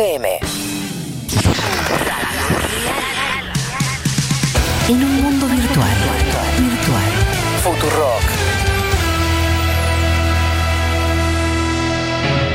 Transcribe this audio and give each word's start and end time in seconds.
FM. 0.00 0.38
En 4.88 5.04
un 5.04 5.22
mundo 5.22 5.46
virtual. 5.46 5.96
Virtual. 6.58 7.10
Futurock. 7.62 8.22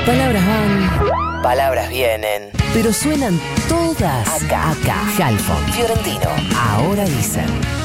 Palabras 0.07 0.43
van. 0.47 1.41
Palabras 1.43 1.89
vienen. 1.89 2.49
Pero 2.73 2.91
suenan 2.91 3.39
todas 3.69 4.43
acá. 4.43 4.71
Acá. 4.71 5.03
Halfon. 5.19 5.71
Fiorentino. 5.71 6.29
Ahora 6.57 7.05
dicen. 7.05 7.84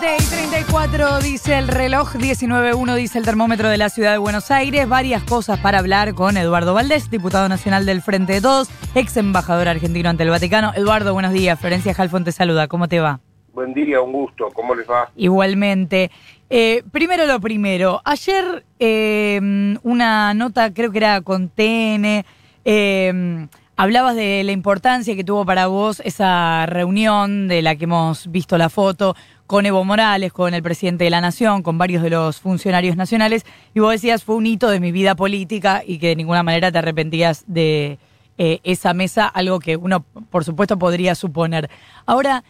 7 0.00 0.16
y 0.18 0.26
34 0.26 1.20
dice 1.20 1.56
el 1.56 1.68
reloj, 1.68 2.16
19.1 2.16 2.96
dice 2.96 3.16
el 3.16 3.24
termómetro 3.24 3.68
de 3.68 3.78
la 3.78 3.90
ciudad 3.90 4.10
de 4.10 4.18
Buenos 4.18 4.50
Aires. 4.50 4.88
Varias 4.88 5.22
cosas 5.22 5.60
para 5.60 5.78
hablar 5.78 6.14
con 6.14 6.36
Eduardo 6.36 6.74
Valdés, 6.74 7.10
diputado 7.10 7.48
nacional 7.48 7.86
del 7.86 8.02
Frente 8.02 8.32
de 8.32 8.40
Todos, 8.40 8.68
ex 8.96 9.16
embajador 9.16 9.68
argentino 9.68 10.08
ante 10.08 10.24
el 10.24 10.30
Vaticano. 10.30 10.72
Eduardo, 10.74 11.12
buenos 11.12 11.32
días. 11.32 11.60
Florencia 11.60 11.94
Jalfón 11.94 12.24
te 12.24 12.32
saluda. 12.32 12.66
¿Cómo 12.66 12.88
te 12.88 12.98
va? 12.98 13.20
Buen 13.52 13.72
día, 13.72 14.00
un 14.00 14.10
gusto. 14.10 14.48
¿Cómo 14.52 14.74
les 14.74 14.90
va? 14.90 15.12
Igualmente. 15.14 16.10
Eh, 16.50 16.82
primero 16.90 17.24
lo 17.26 17.38
primero. 17.38 18.02
Ayer 18.04 18.64
eh, 18.80 19.76
una 19.84 20.34
nota, 20.34 20.74
creo 20.74 20.90
que 20.90 20.98
era 20.98 21.20
con 21.20 21.50
TN, 21.50 22.24
eh, 22.64 23.46
hablabas 23.76 24.16
de 24.16 24.42
la 24.44 24.52
importancia 24.52 25.14
que 25.14 25.24
tuvo 25.24 25.44
para 25.44 25.66
vos 25.66 26.00
esa 26.04 26.66
reunión 26.66 27.48
de 27.48 27.62
la 27.62 27.76
que 27.76 27.84
hemos 27.84 28.30
visto 28.30 28.58
la 28.58 28.68
foto 28.68 29.14
con 29.46 29.66
Evo 29.66 29.84
Morales, 29.84 30.32
con 30.32 30.54
el 30.54 30.62
presidente 30.62 31.04
de 31.04 31.10
la 31.10 31.20
Nación, 31.20 31.62
con 31.62 31.76
varios 31.76 32.02
de 32.02 32.10
los 32.10 32.40
funcionarios 32.40 32.96
nacionales, 32.96 33.44
y 33.74 33.80
vos 33.80 33.92
decías 33.92 34.24
fue 34.24 34.36
un 34.36 34.46
hito 34.46 34.70
de 34.70 34.80
mi 34.80 34.92
vida 34.92 35.14
política 35.14 35.82
y 35.86 35.98
que 35.98 36.08
de 36.08 36.16
ninguna 36.16 36.42
manera 36.42 36.72
te 36.72 36.78
arrepentías 36.78 37.44
de 37.46 37.98
eh, 38.38 38.60
esa 38.64 38.94
mesa, 38.94 39.28
algo 39.28 39.60
que 39.60 39.76
uno, 39.76 40.04
por 40.30 40.44
supuesto, 40.44 40.78
podría 40.78 41.14
suponer. 41.14 41.70
Ahora, 42.06 42.42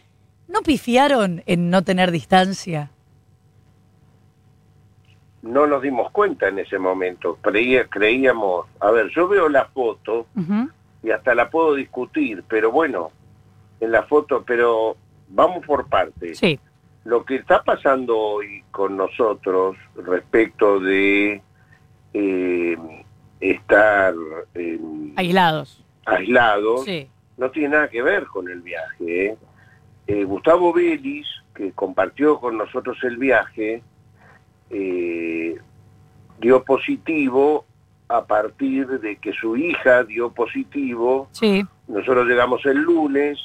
¿no 0.48 0.62
pifiaron 0.62 1.42
en 1.47 1.69
no 1.69 1.83
tener 1.83 2.11
distancia? 2.11 2.91
No 5.42 5.67
nos 5.67 5.83
dimos 5.83 6.11
cuenta 6.11 6.48
en 6.48 6.58
ese 6.58 6.79
momento. 6.79 7.39
Creía, 7.42 7.86
creíamos, 7.86 8.67
a 8.81 8.91
ver, 8.92 9.11
yo 9.14 9.29
veo 9.29 9.48
la 9.48 9.67
foto 9.67 10.27
y 11.03 11.11
hasta 11.11 11.34
la 11.34 11.51
puedo 11.51 11.75
discutir, 11.75 12.45
pero 12.48 12.73
bueno, 12.73 13.11
en 13.81 13.92
la 13.92 14.05
foto, 14.05 14.42
pero 14.47 14.97
vamos 15.29 15.67
por 15.67 15.86
partes. 15.86 16.39
Sí, 16.39 16.58
Lo 17.05 17.24
que 17.24 17.36
está 17.36 17.62
pasando 17.62 18.16
hoy 18.19 18.64
con 18.70 18.97
nosotros 18.97 19.77
respecto 19.94 20.80
de 20.80 21.42
eh, 22.14 22.77
estar 23.41 24.14
eh, 24.55 24.80
aislados. 25.16 25.84
aislados 26.06 26.84
Sí. 26.84 27.08
no 27.36 27.50
tiene 27.50 27.70
nada 27.70 27.88
que 27.88 28.02
ver 28.02 28.27
con 28.27 28.48
el 28.48 28.62
viaje. 28.62 29.27
¿eh? 29.27 29.36
Eh, 30.06 30.24
Gustavo 30.24 30.72
Vélez, 30.72 31.27
que 31.55 31.72
compartió 31.72 32.41
con 32.41 32.56
nosotros 32.56 32.96
el 33.05 33.16
viaje, 33.16 33.83
eh, 34.70 35.58
dio 36.41 36.64
positivo 36.64 37.64
a 38.08 38.24
partir 38.24 38.86
de 39.00 39.16
que 39.16 39.33
su 39.33 39.56
hija 39.56 40.05
dio 40.05 40.30
positivo. 40.30 41.28
Sí, 41.33 41.64
Nosotros 41.89 42.27
llegamos 42.27 42.64
el 42.66 42.78
lunes, 42.78 43.39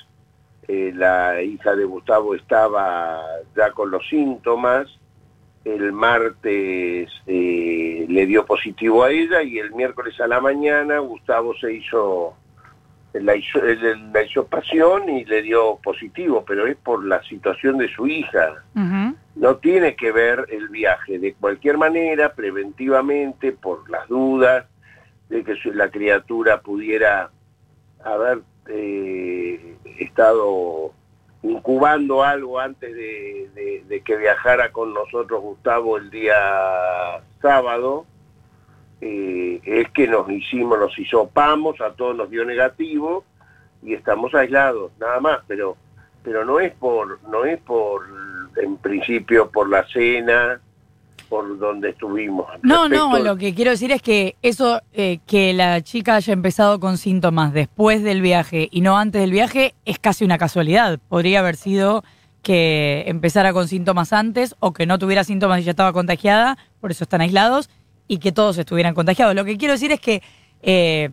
eh, 0.71 0.93
la 0.95 1.41
hija 1.41 1.75
de 1.75 1.83
Gustavo 1.83 2.35
estaba 2.35 3.23
ya 3.55 3.71
con 3.71 3.89
los 3.89 4.07
síntomas, 4.07 4.87
el 5.65 5.91
martes 5.91 7.09
eh, 7.25 8.05
le 8.07 8.25
dio 8.27 8.45
positivo 8.45 9.03
a 9.03 9.09
ella 9.09 9.41
y 9.41 9.57
el 9.57 9.71
miércoles 9.71 10.21
a 10.21 10.27
la 10.27 10.39
mañana 10.39 10.99
Gustavo 10.99 11.55
se 11.57 11.73
hizo 11.73 12.35
la, 13.13 13.35
hizo, 13.35 13.59
la 14.13 14.21
hisopación 14.21 15.09
y 15.09 15.25
le 15.25 15.41
dio 15.41 15.79
positivo, 15.83 16.45
pero 16.45 16.67
es 16.67 16.77
por 16.77 17.03
la 17.03 17.23
situación 17.23 17.79
de 17.79 17.87
su 17.87 18.05
hija. 18.05 18.63
No 19.35 19.55
tiene 19.55 19.95
que 19.95 20.11
ver 20.11 20.45
el 20.49 20.69
viaje. 20.69 21.17
De 21.17 21.33
cualquier 21.33 21.79
manera, 21.79 22.33
preventivamente, 22.33 23.53
por 23.53 23.89
las 23.89 24.07
dudas 24.07 24.67
de 25.29 25.43
que 25.43 25.55
la 25.73 25.89
criatura 25.89 26.61
pudiera 26.61 27.31
haber 28.03 28.43
eh, 28.67 29.78
estado 30.03 30.91
incubando 31.41 32.23
algo 32.23 32.59
antes 32.59 32.93
de, 32.93 34.01
que 34.05 34.17
viajara 34.17 34.71
con 34.71 34.93
nosotros 34.93 35.41
Gustavo 35.41 35.97
el 35.97 36.09
día 36.09 37.21
sábado, 37.41 38.05
eh, 39.01 39.61
es 39.63 39.89
que 39.91 40.07
nos 40.07 40.29
hicimos, 40.29 40.79
nos 40.79 40.97
hisopamos, 40.97 41.79
a 41.81 41.93
todos 41.93 42.15
nos 42.15 42.29
dio 42.29 42.43
negativo 42.43 43.23
y 43.81 43.93
estamos 43.93 44.33
aislados, 44.33 44.91
nada 44.99 45.19
más, 45.19 45.39
pero 45.47 45.77
pero 46.21 46.43
no 46.43 46.59
es 46.59 46.73
por 46.73 47.21
no 47.29 47.45
es 47.45 47.59
por 47.61 48.05
en 48.57 48.77
principio 48.77 49.49
por 49.49 49.69
la 49.69 49.85
cena 49.87 50.59
por 51.21 51.57
donde 51.59 51.89
estuvimos 51.89 52.47
No, 52.61 52.87
no, 52.87 53.17
lo 53.19 53.37
que 53.37 53.53
quiero 53.53 53.71
decir 53.71 53.91
es 53.91 54.01
que 54.01 54.35
eso, 54.41 54.81
eh, 54.93 55.19
que 55.27 55.53
la 55.53 55.81
chica 55.81 56.15
haya 56.15 56.33
empezado 56.33 56.79
con 56.79 56.97
síntomas 56.97 57.53
después 57.53 58.03
del 58.03 58.21
viaje 58.21 58.67
y 58.71 58.81
no 58.81 58.97
antes 58.97 59.21
del 59.21 59.31
viaje, 59.31 59.73
es 59.85 59.99
casi 59.99 60.25
una 60.25 60.37
casualidad. 60.37 60.99
Podría 61.09 61.39
haber 61.39 61.55
sido 61.55 62.03
que 62.41 63.03
empezara 63.07 63.53
con 63.53 63.67
síntomas 63.67 64.13
antes 64.13 64.55
o 64.59 64.73
que 64.73 64.85
no 64.85 64.97
tuviera 64.99 65.23
síntomas 65.23 65.61
y 65.61 65.63
ya 65.63 65.71
estaba 65.71 65.93
contagiada, 65.93 66.57
por 66.79 66.91
eso 66.91 67.03
están 67.03 67.21
aislados, 67.21 67.69
y 68.07 68.17
que 68.17 68.31
todos 68.31 68.57
estuvieran 68.57 68.95
contagiados. 68.95 69.35
Lo 69.35 69.45
que 69.45 69.57
quiero 69.57 69.73
decir 69.73 69.91
es 69.91 69.99
que, 69.99 70.21
eh, 70.61 71.11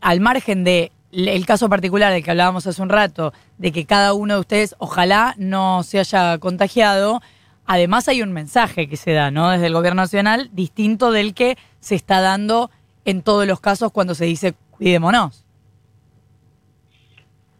al 0.00 0.20
margen 0.20 0.64
de 0.64 0.92
el 1.12 1.46
caso 1.46 1.68
particular 1.68 2.12
del 2.12 2.22
que 2.22 2.30
hablábamos 2.30 2.66
hace 2.66 2.82
un 2.82 2.88
rato, 2.88 3.32
de 3.58 3.72
que 3.72 3.86
cada 3.86 4.12
uno 4.12 4.34
de 4.34 4.40
ustedes 4.40 4.74
ojalá 4.78 5.34
no 5.38 5.82
se 5.82 5.98
haya 5.98 6.38
contagiado, 6.38 7.22
además 7.66 8.08
hay 8.08 8.22
un 8.22 8.32
mensaje 8.32 8.88
que 8.88 8.96
se 8.96 9.12
da, 9.12 9.30
¿no? 9.30 9.50
Desde 9.50 9.66
el 9.66 9.74
gobierno 9.74 10.02
nacional, 10.02 10.50
distinto 10.52 11.10
del 11.10 11.34
que 11.34 11.56
se 11.80 11.94
está 11.94 12.20
dando 12.20 12.70
en 13.04 13.22
todos 13.22 13.46
los 13.46 13.60
casos 13.60 13.92
cuando 13.92 14.14
se 14.14 14.24
dice 14.24 14.54
cuidémonos. 14.70 15.44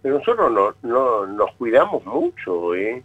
pero 0.02 0.18
nosotros 0.18 0.52
no, 0.52 0.74
no 0.88 1.26
nos 1.26 1.52
cuidamos 1.56 2.04
mucho 2.04 2.74
eh 2.74 3.02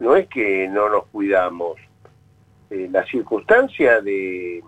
no 0.00 0.16
es 0.16 0.26
que 0.28 0.68
no 0.68 0.88
nos 0.88 1.06
cuidamos 1.06 1.76
Eh, 2.70 2.88
la 2.90 3.04
circunstancia 3.04 4.00
de 4.00 4.62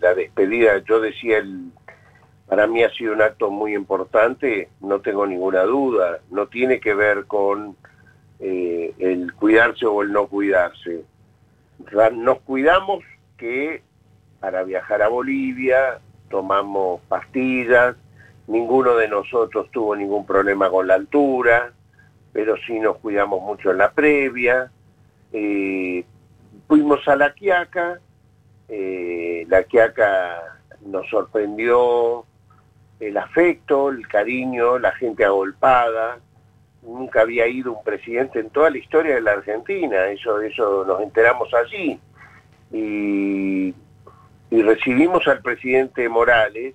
la 0.00 0.14
despedida 0.14 0.78
yo 0.88 1.00
decía 1.00 1.44
para 2.48 2.66
mí 2.66 2.82
ha 2.82 2.90
sido 2.90 3.12
un 3.12 3.22
acto 3.22 3.50
muy 3.50 3.74
importante 3.74 4.68
no 4.80 5.00
tengo 5.00 5.26
ninguna 5.26 5.62
duda 5.64 6.20
no 6.30 6.46
tiene 6.46 6.78
que 6.80 6.94
ver 6.94 7.26
con 7.26 7.76
eh, 8.44 8.92
el 8.98 9.32
cuidarse 9.34 9.86
o 9.86 10.02
el 10.02 10.12
no 10.12 10.26
cuidarse. 10.26 11.04
Nos 12.12 12.40
cuidamos 12.40 13.04
que 13.36 13.82
para 14.40 14.64
viajar 14.64 15.00
a 15.00 15.08
Bolivia 15.08 16.00
tomamos 16.28 17.00
pastillas, 17.02 17.94
ninguno 18.48 18.96
de 18.96 19.06
nosotros 19.06 19.70
tuvo 19.70 19.94
ningún 19.94 20.26
problema 20.26 20.68
con 20.68 20.88
la 20.88 20.94
altura, 20.94 21.72
pero 22.32 22.56
sí 22.66 22.80
nos 22.80 22.96
cuidamos 22.96 23.40
mucho 23.42 23.70
en 23.70 23.78
la 23.78 23.92
previa. 23.92 24.72
Eh, 25.32 26.04
fuimos 26.66 27.06
a 27.06 27.14
la 27.14 27.32
Quiaca, 27.34 28.00
eh, 28.68 29.46
la 29.48 29.62
Quiaca 29.62 30.58
nos 30.84 31.08
sorprendió 31.08 32.24
el 32.98 33.16
afecto, 33.16 33.90
el 33.90 34.08
cariño, 34.08 34.80
la 34.80 34.90
gente 34.92 35.24
agolpada, 35.24 36.18
nunca 36.82 37.22
había 37.22 37.46
ido 37.46 37.72
un 37.72 37.84
presidente 37.84 38.40
en 38.40 38.50
toda 38.50 38.70
la 38.70 38.78
historia 38.78 39.14
de 39.14 39.20
la 39.20 39.32
Argentina, 39.32 40.06
eso, 40.06 40.40
eso 40.40 40.84
nos 40.84 41.00
enteramos 41.00 41.52
allí. 41.54 41.98
Y, 42.72 43.74
recibimos 44.50 45.26
al 45.28 45.40
presidente 45.40 46.08
Morales 46.08 46.74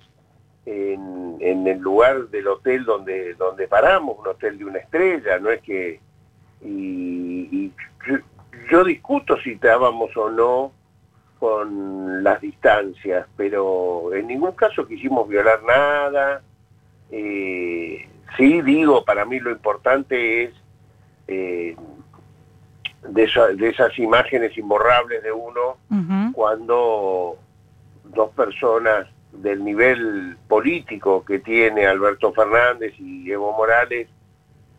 en, 0.66 1.38
el 1.40 1.78
lugar 1.78 2.28
del 2.28 2.48
hotel 2.48 2.84
donde, 2.84 3.34
donde 3.34 3.68
paramos, 3.68 4.18
un 4.18 4.26
hotel 4.26 4.58
de 4.58 4.64
una 4.64 4.78
estrella, 4.78 5.38
no 5.38 5.50
es 5.50 5.62
que... 5.62 6.00
Y, 6.62 7.72
yo 8.70 8.84
discuto 8.84 9.38
si 9.40 9.52
estábamos 9.52 10.14
o 10.16 10.30
no 10.30 10.72
con 11.38 12.22
las 12.22 12.40
distancias, 12.40 13.26
pero 13.36 14.12
en 14.12 14.26
ningún 14.26 14.52
caso 14.52 14.86
quisimos 14.86 15.28
violar 15.28 15.62
nada. 15.62 16.42
Eh, 17.10 18.08
sí, 18.36 18.62
digo, 18.62 19.04
para 19.04 19.24
mí 19.24 19.40
lo 19.40 19.50
importante 19.50 20.44
es 20.44 20.50
eh, 21.28 21.76
de, 23.08 23.24
esa- 23.24 23.48
de 23.48 23.68
esas 23.68 23.96
imágenes 23.98 24.56
imborrables 24.56 25.22
de 25.22 25.32
uno 25.32 25.76
cuando 26.32 27.36
dos 28.04 28.30
personas 28.34 29.06
del 29.32 29.62
nivel 29.64 30.36
político 30.48 31.24
que 31.24 31.38
tiene 31.38 31.86
Alberto 31.86 32.32
Fernández 32.32 32.94
y 32.98 33.30
Evo 33.30 33.52
Morales, 33.52 34.08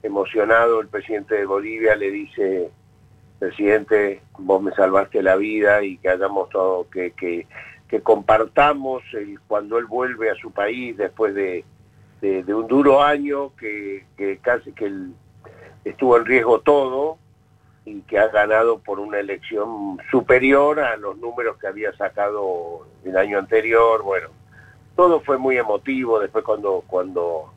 emocionado 0.02 0.82
el 0.82 0.88
presidente 0.88 1.36
de 1.36 1.46
Bolivia 1.46 1.96
le 1.96 2.10
dice, 2.12 2.70
presidente, 3.38 4.22
vos 4.38 4.62
me 4.62 4.72
salvaste 4.74 5.22
la 5.22 5.36
vida 5.36 5.84
y 5.84 5.98
que 5.98 6.10
hayamos 6.10 6.50
todo, 6.50 6.90
que, 6.90 7.12
que, 7.12 7.48
que 7.88 8.02
compartamos 8.02 9.04
el, 9.14 9.40
cuando 9.48 9.78
él 9.78 9.86
vuelve 9.86 10.30
a 10.30 10.36
su 10.36 10.52
país 10.52 10.98
después 10.98 11.36
de, 11.36 11.64
de, 12.22 12.54
un 12.54 12.68
duro 12.68 13.02
año 13.02 13.56
que, 13.56 14.06
que 14.18 14.38
casi 14.40 14.72
que 14.74 14.92
estuvo 15.86 16.18
en 16.18 16.26
riesgo 16.26 16.60
todo 16.60 17.18
y 17.86 18.02
que 18.02 18.20
ha 18.20 18.28
ganado 18.28 18.80
por 18.80 19.00
una 19.00 19.20
elección 19.20 20.00
superior 20.12 20.80
a 20.80 20.98
los 20.98 21.18
números 21.18 21.58
que 21.58 21.68
había 21.68 21.92
sacado 21.94 22.88
el 23.04 23.18
año 23.18 23.40
anterior. 23.40 24.04
Bueno, 24.04 24.30
todo 24.96 25.22
fue 25.22 25.38
muy 25.38 25.58
emotivo 25.58 26.20
después 26.20 26.44
cuando, 26.44 26.84
cuando 26.86 27.54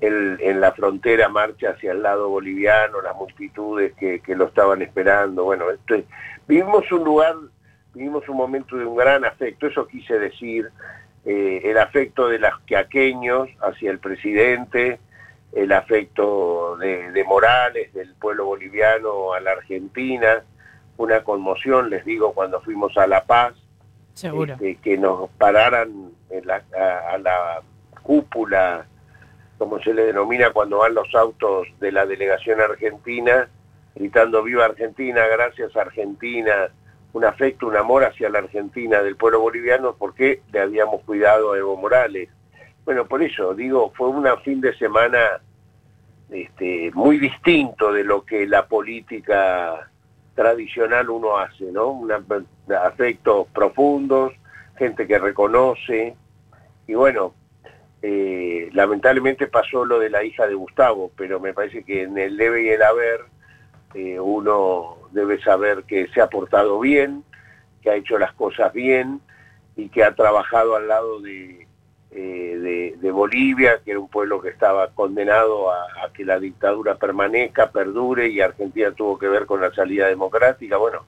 él 0.00 0.38
en 0.40 0.60
la 0.60 0.72
frontera 0.72 1.28
marcha 1.28 1.70
hacia 1.70 1.92
el 1.92 2.02
lado 2.02 2.28
boliviano, 2.28 3.00
las 3.00 3.14
multitudes 3.16 3.92
que, 3.94 4.20
que 4.20 4.34
lo 4.34 4.46
estaban 4.46 4.82
esperando. 4.82 5.44
Bueno, 5.44 5.70
esto, 5.70 5.94
vivimos 6.48 6.90
un 6.90 7.04
lugar, 7.04 7.34
vivimos 7.94 8.28
un 8.28 8.36
momento 8.36 8.76
de 8.76 8.84
un 8.84 8.96
gran 8.96 9.24
afecto, 9.24 9.66
eso 9.66 9.86
quise 9.86 10.18
decir, 10.18 10.70
eh, 11.26 11.60
el 11.64 11.76
afecto 11.76 12.28
de 12.28 12.38
los 12.38 12.56
queaqueños 12.66 13.48
hacia 13.60 13.90
el 13.90 13.98
presidente, 13.98 15.00
el 15.52 15.72
afecto 15.72 16.76
de, 16.76 17.24
Morales, 17.26 17.92
del 17.94 18.14
pueblo 18.14 18.44
boliviano 18.44 19.32
a 19.32 19.40
la 19.40 19.50
Argentina, 19.50 20.44
una 20.98 21.24
conmoción, 21.24 21.90
les 21.90 22.04
digo, 22.04 22.32
cuando 22.32 22.60
fuimos 22.60 22.96
a 22.96 23.08
La 23.08 23.24
Paz, 23.24 23.54
este, 24.14 24.76
que 24.76 24.96
nos 24.96 25.28
pararan 25.30 26.12
a, 26.78 27.18
la 27.18 27.60
cúpula, 28.04 28.86
como 29.58 29.82
se 29.82 29.94
le 29.94 30.06
denomina 30.06 30.50
cuando 30.50 30.78
van 30.78 30.94
los 30.94 31.12
autos 31.12 31.66
de 31.80 31.90
la 31.90 32.06
delegación 32.06 32.60
argentina, 32.60 33.48
gritando 33.96 34.44
viva 34.44 34.64
Argentina, 34.64 35.26
gracias 35.26 35.74
Argentina, 35.76 36.68
un 37.16 37.24
afecto, 37.24 37.66
un 37.66 37.76
amor 37.76 38.04
hacia 38.04 38.28
la 38.28 38.40
Argentina 38.40 39.02
del 39.02 39.16
pueblo 39.16 39.40
boliviano 39.40 39.96
porque 39.98 40.42
le 40.52 40.60
habíamos 40.60 41.02
cuidado 41.04 41.52
a 41.52 41.58
Evo 41.58 41.74
Morales. 41.74 42.28
Bueno, 42.84 43.06
por 43.06 43.22
eso 43.22 43.54
digo, 43.54 43.90
fue 43.96 44.08
un 44.08 44.26
fin 44.44 44.60
de 44.60 44.76
semana 44.76 45.40
este, 46.30 46.90
muy 46.92 47.18
distinto 47.18 47.90
de 47.90 48.04
lo 48.04 48.26
que 48.26 48.46
la 48.46 48.66
política 48.66 49.90
tradicional 50.34 51.08
uno 51.08 51.38
hace, 51.38 51.64
¿no? 51.72 51.88
Un 51.88 52.12
afectos 52.12 53.46
profundos, 53.48 54.34
gente 54.76 55.06
que 55.06 55.18
reconoce, 55.18 56.14
y 56.86 56.92
bueno, 56.92 57.32
eh, 58.02 58.68
lamentablemente 58.74 59.46
pasó 59.46 59.86
lo 59.86 59.98
de 59.98 60.10
la 60.10 60.22
hija 60.22 60.46
de 60.46 60.54
Gustavo, 60.54 61.10
pero 61.16 61.40
me 61.40 61.54
parece 61.54 61.82
que 61.82 62.02
en 62.02 62.18
el 62.18 62.36
debe 62.36 62.64
y 62.64 62.68
el 62.68 62.82
haber 62.82 63.20
eh, 63.96 64.20
uno 64.20 64.98
debe 65.12 65.40
saber 65.40 65.84
que 65.84 66.06
se 66.08 66.20
ha 66.20 66.28
portado 66.28 66.78
bien, 66.80 67.24
que 67.80 67.88
ha 67.88 67.94
hecho 67.94 68.18
las 68.18 68.34
cosas 68.34 68.70
bien 68.74 69.22
y 69.74 69.88
que 69.88 70.04
ha 70.04 70.14
trabajado 70.14 70.76
al 70.76 70.86
lado 70.86 71.22
de, 71.22 71.66
eh, 72.10 73.10
Bolivia, 73.10 73.80
que 73.82 73.92
era 73.92 74.00
un 74.00 74.08
pueblo 74.10 74.42
que 74.42 74.50
estaba 74.50 74.90
condenado 74.90 75.72
a, 75.72 76.12
que 76.12 76.26
la 76.26 76.38
dictadura 76.38 76.96
permanezca, 76.96 77.70
perdure 77.70 78.28
y 78.28 78.42
Argentina 78.42 78.92
tuvo 78.92 79.18
que 79.18 79.28
ver 79.28 79.46
con 79.46 79.62
la 79.62 79.72
salida 79.72 80.08
democrática. 80.08 80.76
Bueno, 80.76 81.06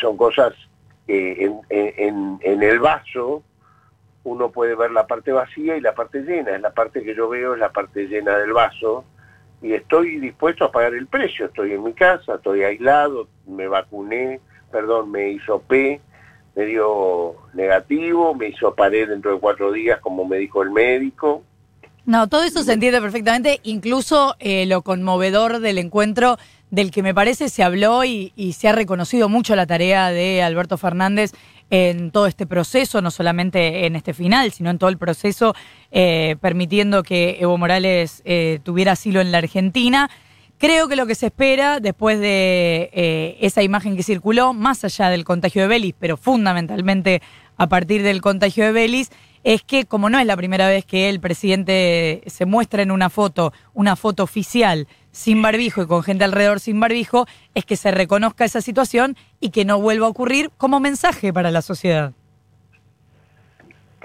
son 0.00 0.16
cosas 0.16 0.54
que 1.06 1.44
en, 1.44 1.60
en, 1.68 2.40
en 2.42 2.62
el 2.64 2.80
vaso 2.80 3.44
uno 4.24 4.50
puede 4.50 4.74
ver 4.74 4.90
la 4.90 5.06
parte 5.06 5.30
vacía 5.30 5.76
y 5.76 5.80
la 5.80 5.94
parte 5.94 6.22
llena. 6.22 6.58
La 6.58 6.70
parte 6.70 7.04
que 7.04 7.14
yo 7.14 7.28
veo 7.28 7.54
es 7.54 7.60
la 7.60 7.70
parte 7.70 8.08
llena 8.08 8.36
del 8.38 8.52
vaso 8.52 9.04
y 9.62 9.72
estoy 9.72 10.18
dispuesto 10.18 10.64
a 10.64 10.72
pagar 10.72 10.94
el 10.94 11.06
precio. 11.06 11.46
Estoy 11.46 11.72
en 11.72 11.82
mi 11.82 11.92
casa, 11.92 12.34
estoy 12.36 12.62
aislado, 12.62 13.28
me 13.46 13.68
vacuné, 13.68 14.40
perdón, 14.70 15.10
me 15.10 15.30
hizo 15.30 15.60
P, 15.60 16.00
me 16.54 16.64
dio 16.64 17.34
negativo, 17.54 18.34
me 18.34 18.48
hizo 18.48 18.74
pared 18.74 19.08
dentro 19.08 19.32
de 19.32 19.40
cuatro 19.40 19.72
días, 19.72 20.00
como 20.00 20.24
me 20.24 20.38
dijo 20.38 20.62
el 20.62 20.70
médico. 20.70 21.42
No, 22.06 22.28
todo 22.28 22.44
eso 22.44 22.62
se 22.62 22.72
entiende 22.72 23.00
perfectamente, 23.00 23.60
incluso 23.64 24.36
eh, 24.38 24.64
lo 24.66 24.82
conmovedor 24.82 25.58
del 25.58 25.78
encuentro 25.78 26.38
del 26.70 26.90
que 26.90 27.02
me 27.02 27.14
parece 27.14 27.48
se 27.48 27.62
habló 27.62 28.04
y, 28.04 28.32
se 28.56 28.68
ha 28.68 28.72
reconocido 28.72 29.28
mucho 29.28 29.56
la 29.56 29.66
tarea 29.66 30.10
de 30.10 30.42
Alberto 30.42 30.78
Fernández 30.78 31.32
en 31.70 32.10
todo 32.10 32.26
este 32.26 32.46
proceso, 32.46 33.02
no 33.02 33.10
solamente 33.10 33.86
en 33.86 33.96
este 33.96 34.14
final, 34.14 34.52
sino 34.52 34.70
en 34.70 34.78
todo 34.78 34.90
el 34.90 34.98
proceso, 34.98 35.54
eh, 35.90 36.36
permitiendo 36.40 37.02
que 37.02 37.38
Evo 37.40 37.58
Morales 37.58 38.22
eh, 38.24 38.60
tuviera 38.62 38.92
asilo 38.92 39.20
en 39.20 39.32
la 39.32 39.38
Argentina. 39.38 40.10
Creo 40.58 40.88
que 40.88 40.96
lo 40.96 41.06
que 41.06 41.14
se 41.14 41.26
espera 41.26 41.80
después 41.80 42.18
de 42.18 42.90
eh, 42.92 43.36
esa 43.40 43.62
imagen 43.62 43.96
que 43.96 44.02
circuló, 44.02 44.54
más 44.54 44.84
allá 44.84 45.10
del 45.10 45.24
contagio 45.24 45.62
de 45.62 45.68
Belis, 45.68 45.94
pero 45.98 46.16
fundamentalmente 46.16 47.20
a 47.56 47.68
partir 47.68 48.02
del 48.02 48.20
contagio 48.22 48.64
de 48.64 48.72
Belis, 48.72 49.10
es 49.44 49.62
que 49.62 49.84
como 49.84 50.10
no 50.10 50.18
es 50.18 50.26
la 50.26 50.36
primera 50.36 50.66
vez 50.66 50.84
que 50.84 51.08
el 51.08 51.20
presidente 51.20 52.22
se 52.26 52.46
muestra 52.46 52.82
en 52.82 52.90
una 52.90 53.10
foto, 53.10 53.52
una 53.74 53.94
foto 53.94 54.22
oficial 54.22 54.88
sin 55.16 55.40
barbijo 55.40 55.82
y 55.82 55.86
con 55.86 56.02
gente 56.02 56.24
alrededor 56.24 56.60
sin 56.60 56.78
barbijo, 56.78 57.24
es 57.54 57.64
que 57.64 57.76
se 57.76 57.90
reconozca 57.90 58.44
esa 58.44 58.60
situación 58.60 59.16
y 59.40 59.48
que 59.48 59.64
no 59.64 59.80
vuelva 59.80 60.06
a 60.06 60.10
ocurrir 60.10 60.50
como 60.58 60.78
mensaje 60.78 61.32
para 61.32 61.50
la 61.50 61.62
sociedad. 61.62 62.12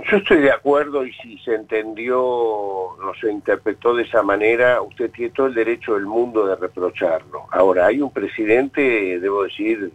Yo 0.09 0.17
estoy 0.17 0.39
de 0.39 0.51
acuerdo 0.51 1.05
y 1.05 1.11
si 1.15 1.37
se 1.39 1.53
entendió, 1.53 2.15
no 2.15 3.13
se 3.19 3.29
interpretó 3.29 3.93
de 3.93 4.03
esa 4.03 4.23
manera, 4.23 4.81
usted 4.81 5.11
tiene 5.11 5.33
todo 5.33 5.47
el 5.47 5.53
derecho 5.53 5.95
del 5.95 6.05
mundo 6.05 6.47
de 6.47 6.55
reprocharlo. 6.55 7.45
Ahora, 7.51 7.87
hay 7.87 8.01
un 8.01 8.11
presidente, 8.11 9.19
debo 9.19 9.43
decir, 9.43 9.91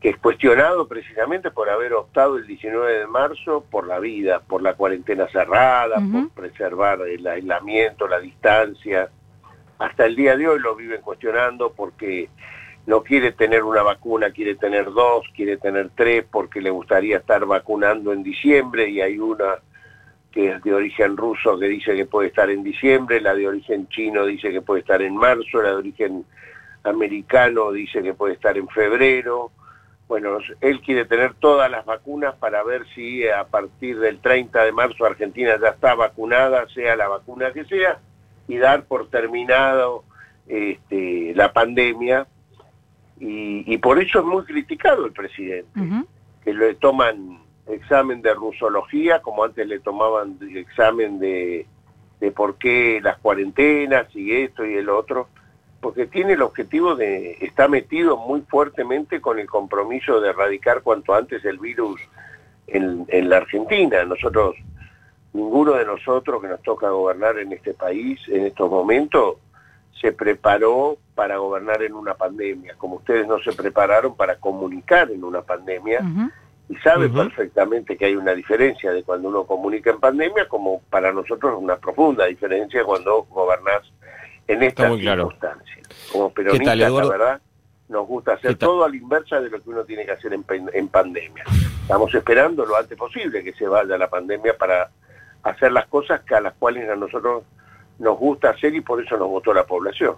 que 0.00 0.08
es 0.08 0.18
cuestionado 0.18 0.88
precisamente 0.88 1.52
por 1.52 1.70
haber 1.70 1.92
optado 1.92 2.36
el 2.36 2.48
19 2.48 2.98
de 2.98 3.06
marzo 3.06 3.64
por 3.70 3.86
la 3.86 4.00
vida, 4.00 4.40
por 4.40 4.60
la 4.60 4.74
cuarentena 4.74 5.28
cerrada, 5.28 6.00
por 6.00 6.30
preservar 6.30 7.00
el 7.02 7.24
aislamiento, 7.26 8.08
la 8.08 8.18
distancia. 8.18 9.08
Hasta 9.80 10.04
el 10.04 10.14
día 10.14 10.36
de 10.36 10.46
hoy 10.46 10.60
lo 10.60 10.76
viven 10.76 11.00
cuestionando 11.00 11.72
porque 11.72 12.28
no 12.84 13.02
quiere 13.02 13.32
tener 13.32 13.62
una 13.62 13.82
vacuna, 13.82 14.30
quiere 14.30 14.54
tener 14.54 14.84
dos, 14.92 15.24
quiere 15.34 15.56
tener 15.56 15.88
tres, 15.94 16.26
porque 16.30 16.60
le 16.60 16.68
gustaría 16.68 17.16
estar 17.16 17.46
vacunando 17.46 18.12
en 18.12 18.22
diciembre 18.22 18.90
y 18.90 19.00
hay 19.00 19.18
una 19.18 19.54
que 20.30 20.50
es 20.50 20.62
de 20.62 20.74
origen 20.74 21.16
ruso 21.16 21.58
que 21.58 21.66
dice 21.66 21.96
que 21.96 22.04
puede 22.04 22.28
estar 22.28 22.50
en 22.50 22.62
diciembre, 22.62 23.22
la 23.22 23.34
de 23.34 23.48
origen 23.48 23.88
chino 23.88 24.26
dice 24.26 24.50
que 24.50 24.60
puede 24.60 24.80
estar 24.80 25.00
en 25.00 25.16
marzo, 25.16 25.62
la 25.62 25.70
de 25.70 25.76
origen 25.76 26.26
americano 26.84 27.72
dice 27.72 28.02
que 28.02 28.12
puede 28.12 28.34
estar 28.34 28.58
en 28.58 28.68
febrero. 28.68 29.50
Bueno, 30.08 30.38
él 30.60 30.82
quiere 30.82 31.06
tener 31.06 31.34
todas 31.34 31.70
las 31.70 31.86
vacunas 31.86 32.34
para 32.34 32.62
ver 32.64 32.84
si 32.94 33.26
a 33.26 33.44
partir 33.44 33.98
del 33.98 34.20
30 34.20 34.62
de 34.62 34.72
marzo 34.72 35.06
Argentina 35.06 35.56
ya 35.58 35.68
está 35.68 35.94
vacunada, 35.94 36.68
sea 36.68 36.96
la 36.96 37.08
vacuna 37.08 37.50
que 37.52 37.64
sea, 37.64 37.98
y 38.50 38.58
dar 38.58 38.84
por 38.84 39.08
terminado 39.08 40.04
este, 40.46 41.32
la 41.34 41.52
pandemia. 41.52 42.26
Y, 43.18 43.76
por 43.78 44.00
eso 44.00 44.20
es 44.20 44.24
muy 44.24 44.44
criticado 44.44 45.04
el 45.04 45.12
presidente, 45.12 45.68
que 46.42 46.54
le 46.54 46.74
toman 46.74 47.38
examen 47.66 48.22
de 48.22 48.32
rusología, 48.32 49.20
como 49.20 49.44
antes 49.44 49.66
le 49.66 49.78
tomaban 49.80 50.38
examen 50.54 51.18
de, 51.18 51.66
de 52.18 52.30
por 52.32 52.56
qué 52.56 52.98
las 53.02 53.18
cuarentenas 53.18 54.06
y 54.16 54.32
esto 54.32 54.64
y 54.64 54.74
el 54.74 54.88
otro 54.88 55.28
porque 55.80 56.06
tiene 56.06 56.34
el 56.34 56.42
objetivo 56.42 56.94
de, 56.94 57.38
está 57.40 57.66
metido 57.66 58.16
muy 58.16 58.42
fuertemente 58.42 59.20
con 59.20 59.38
el 59.38 59.46
compromiso 59.46 60.20
de 60.20 60.30
erradicar 60.30 60.82
cuanto 60.82 61.14
antes 61.14 61.44
el 61.44 61.58
virus 61.58 62.00
en, 62.66 63.28
la 63.28 63.38
Argentina. 63.38 64.04
Nosotros, 64.04 64.56
ninguno 65.32 65.72
de 65.74 65.84
nosotros 65.84 66.40
que 66.40 66.48
nos 66.48 66.62
toca 66.62 66.90
gobernar 66.90 67.38
en 67.38 67.52
este 67.52 67.74
país 67.74 68.20
en 68.28 68.46
estos 68.46 68.70
momentos 68.70 69.36
se 70.00 70.12
preparó 70.12 70.96
para 71.14 71.36
gobernar 71.36 71.82
en 71.82 71.92
una 71.92 72.14
pandemia, 72.14 72.74
como 72.78 72.96
ustedes 72.96 73.26
no 73.26 73.38
se 73.40 73.52
prepararon 73.52 74.16
para 74.16 74.36
comunicar 74.36 75.10
en 75.10 75.22
una 75.24 75.42
pandemia. 75.42 76.00
Y 76.68 76.76
sabe 76.76 77.08
perfectamente 77.08 77.96
que 77.96 78.06
hay 78.06 78.14
una 78.14 78.32
diferencia 78.32 78.92
de 78.92 79.02
cuando 79.02 79.28
uno 79.28 79.44
comunica 79.44 79.90
en 79.90 79.98
pandemia, 79.98 80.48
como 80.48 80.80
para 80.88 81.12
nosotros 81.12 81.54
una 81.58 81.76
profunda 81.76 82.26
diferencia 82.26 82.84
cuando 82.84 83.24
gobernás 83.24 83.82
en 84.46 84.62
estas 84.62 84.96
circunstancias. 84.96 85.88
Como 86.12 86.30
peronistas, 86.30 86.76
la 86.76 86.90
verdad, 86.90 87.40
nos 87.88 88.06
gusta 88.06 88.34
hacer 88.34 88.54
todo 88.54 88.84
a 88.84 88.88
la 88.88 88.96
inversa 88.96 89.40
de 89.40 89.50
lo 89.50 89.60
que 89.60 89.68
uno 89.68 89.84
tiene 89.84 90.06
que 90.06 90.12
hacer 90.12 90.32
en, 90.32 90.88
pandemia. 90.88 91.44
Estamos 91.82 92.14
esperando 92.14 92.64
lo 92.64 92.76
antes 92.76 92.96
posible 92.96 93.42
que 93.42 93.52
se 93.52 93.66
vaya 93.66 93.98
la 93.98 94.08
pandemia 94.08 94.56
para 94.56 94.88
hacer 95.42 95.72
las 95.72 95.86
cosas 95.86 96.20
que 96.22 96.34
a 96.34 96.40
las 96.40 96.54
cuales 96.54 96.88
a 96.88 96.96
nosotros 96.96 97.44
nos 97.98 98.18
gusta 98.18 98.50
hacer 98.50 98.74
y 98.74 98.80
por 98.80 99.02
eso 99.02 99.16
nos 99.16 99.28
votó 99.28 99.52
la 99.52 99.64
población. 99.64 100.14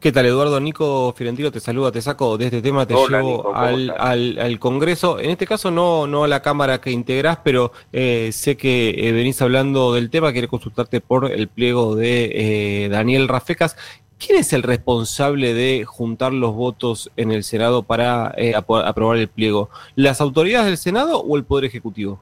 ¿Qué 0.00 0.12
tal, 0.12 0.24
Eduardo? 0.24 0.58
Nico 0.60 1.12
Fiorentino 1.14 1.52
te 1.52 1.60
saluda, 1.60 1.92
te 1.92 2.00
saco 2.00 2.38
de 2.38 2.46
este 2.46 2.62
tema, 2.62 2.86
te 2.86 2.94
llevo 2.94 3.54
al, 3.54 3.90
al, 3.98 4.58
Congreso. 4.58 5.18
En 5.18 5.28
este 5.28 5.46
caso 5.46 5.70
no, 5.70 6.06
no 6.06 6.24
a 6.24 6.28
la 6.28 6.40
Cámara 6.40 6.80
que 6.80 6.90
integrás, 6.90 7.40
pero 7.44 7.72
eh, 7.92 8.30
sé 8.32 8.56
que 8.56 8.94
eh, 8.96 9.12
venís 9.12 9.42
hablando 9.42 9.92
del 9.92 10.08
tema, 10.08 10.32
quiere 10.32 10.48
consultarte 10.48 11.02
por 11.02 11.30
el 11.30 11.48
pliego 11.48 11.96
de 11.96 12.84
eh, 12.84 12.88
Daniel 12.88 13.28
Rafecas. 13.28 13.76
¿quién 14.20 14.38
es 14.38 14.52
el 14.52 14.62
responsable 14.62 15.54
de 15.54 15.84
juntar 15.84 16.32
los 16.32 16.54
votos 16.54 17.10
en 17.16 17.32
el 17.32 17.42
Senado 17.42 17.82
para 17.82 18.32
eh, 18.36 18.54
aprobar 18.54 19.16
el 19.16 19.28
pliego? 19.28 19.70
¿Las 19.96 20.20
autoridades 20.20 20.66
del 20.66 20.76
Senado 20.76 21.20
o 21.20 21.36
el 21.36 21.44
Poder 21.44 21.64
Ejecutivo? 21.64 22.20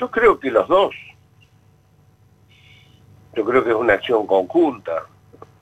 Yo 0.00 0.10
creo 0.10 0.40
que 0.40 0.50
los 0.50 0.66
dos. 0.66 0.94
Yo 3.34 3.44
creo 3.44 3.62
que 3.62 3.68
es 3.68 3.76
una 3.76 3.92
acción 3.92 4.26
conjunta, 4.26 5.04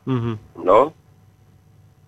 ¿no? 0.06 0.94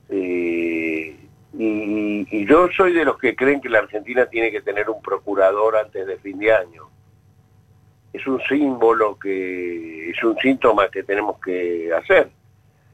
Eh, 0.09 1.17
y, 1.53 2.47
yo 2.47 2.69
soy 2.77 2.93
de 2.93 3.05
los 3.05 3.19
que 3.19 3.35
creen 3.35 3.61
que 3.61 3.69
la 3.69 3.81
Argentina 3.81 4.27
tiene 4.27 4.53
que 4.53 4.63
tener 4.63 4.89
un 4.89 5.03
procurador 5.03 5.77
antes 5.77 6.07
de 6.07 6.19
fin 6.19 6.39
de 6.39 6.53
año. 6.55 6.89
Es 8.13 8.25
un 8.29 8.41
símbolo 8.49 9.19
que 9.19 10.11
es 10.11 10.23
un 10.23 10.37
síntoma 10.39 10.89
que 10.89 11.03
tenemos 11.03 11.41
que 11.41 11.93
hacer. 11.93 12.31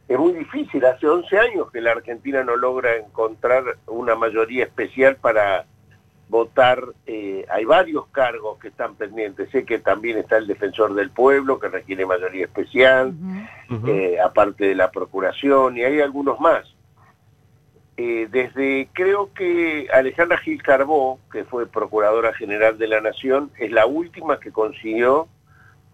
Es 0.09 0.19
muy 0.19 0.33
difícil, 0.33 0.85
hace 0.87 1.07
11 1.07 1.39
años 1.39 1.71
que 1.71 1.83
la 1.83 1.93
Argentina 1.93 2.43
no 2.43 2.57
logra 2.57 2.97
encontrar 2.97 3.77
una 3.87 4.15
mayoría 4.15 4.65
especial 4.65 5.17
para 5.17 5.67
votar. 6.29 6.83
Eh, 7.07 7.45
hay 7.49 7.65
varios 7.65 8.07
cargos 8.09 8.59
que 8.59 8.69
están 8.69 8.95
pendientes. 8.95 9.51
Sé 9.51 9.65
que 9.65 9.79
también 9.79 10.19
está 10.19 10.39
el 10.39 10.47
defensor 10.47 10.95
del 10.95 11.11
pueblo, 11.11 11.59
que 11.59 11.69
requiere 11.69 12.07
mayoría 12.07 12.47
especial, 12.47 13.15
eh, 13.87 14.19
aparte 14.21 14.67
de 14.67 14.75
la 14.75 14.91
procuración, 14.91 15.77
y 15.77 15.85
hay 15.85 16.01
algunos 16.01 16.41
más. 16.41 16.65
Eh, 17.99 18.29
desde 18.31 18.91
creo 18.93 19.33
que 19.33 19.89
Alejandra 19.91 20.37
Gil 20.39 20.63
Carbó, 20.63 21.19
que 21.33 21.45
fue 21.45 21.67
Procuradora 21.67 22.35
General 22.35 22.77
de 22.77 22.89
la 22.89 23.01
Nación, 23.01 23.51
es 23.59 23.73
la 23.73 23.87
última 23.87 24.39
que 24.39 24.53
consiguió 24.53 25.29